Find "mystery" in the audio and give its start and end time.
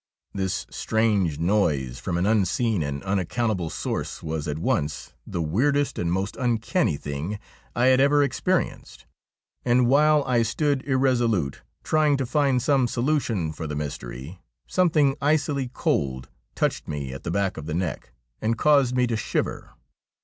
13.75-14.41